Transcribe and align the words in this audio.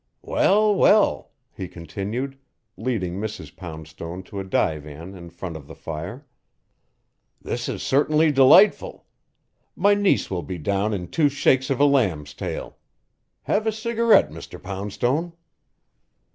"Well, 0.23 0.73
well," 0.73 1.29
he 1.55 1.67
continued, 1.67 2.39
leading 2.75 3.17
Mrs. 3.21 3.55
Poundstone 3.55 4.23
to 4.23 4.39
a 4.39 4.43
divan 4.43 5.13
in 5.13 5.29
front 5.29 5.55
of 5.55 5.67
the 5.67 5.75
fire, 5.75 6.25
"this 7.39 7.69
is 7.69 7.83
certainly 7.83 8.31
delightful. 8.31 9.05
My 9.75 9.93
niece 9.93 10.31
will 10.31 10.41
be 10.41 10.57
down 10.57 10.91
in 10.95 11.07
two 11.09 11.29
shakes 11.29 11.69
of 11.69 11.79
a 11.79 11.85
lamb's 11.85 12.33
tail. 12.33 12.77
Have 13.43 13.67
a 13.67 13.71
cigarette, 13.71 14.31
Mr. 14.31 14.59
Poundstone." 14.59 15.33